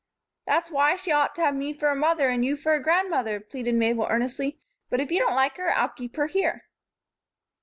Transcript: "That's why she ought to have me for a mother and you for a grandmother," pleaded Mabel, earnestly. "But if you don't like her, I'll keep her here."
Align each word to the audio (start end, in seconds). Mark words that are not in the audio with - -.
"That's 0.47 0.71
why 0.71 0.95
she 0.95 1.11
ought 1.11 1.35
to 1.35 1.41
have 1.43 1.53
me 1.53 1.73
for 1.73 1.89
a 1.89 1.95
mother 1.95 2.27
and 2.29 2.43
you 2.43 2.57
for 2.57 2.73
a 2.73 2.81
grandmother," 2.81 3.39
pleaded 3.39 3.75
Mabel, 3.75 4.07
earnestly. 4.09 4.57
"But 4.89 4.99
if 4.99 5.11
you 5.11 5.19
don't 5.19 5.35
like 5.35 5.57
her, 5.57 5.71
I'll 5.71 5.89
keep 5.89 6.15
her 6.15 6.25
here." 6.25 6.65